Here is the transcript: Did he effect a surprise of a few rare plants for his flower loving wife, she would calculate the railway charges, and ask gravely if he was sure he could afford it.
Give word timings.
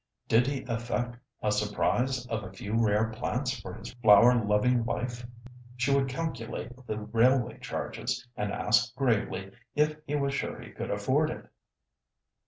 Did 0.27 0.47
he 0.47 0.63
effect 0.63 1.15
a 1.43 1.51
surprise 1.51 2.25
of 2.25 2.43
a 2.43 2.51
few 2.51 2.73
rare 2.73 3.11
plants 3.11 3.59
for 3.59 3.75
his 3.75 3.93
flower 3.93 4.33
loving 4.43 4.83
wife, 4.83 5.23
she 5.77 5.93
would 5.93 6.09
calculate 6.09 6.71
the 6.87 6.97
railway 7.01 7.59
charges, 7.59 8.27
and 8.35 8.51
ask 8.51 8.95
gravely 8.95 9.51
if 9.75 9.97
he 10.07 10.15
was 10.15 10.33
sure 10.33 10.59
he 10.59 10.71
could 10.71 10.89
afford 10.89 11.29
it. 11.29 11.47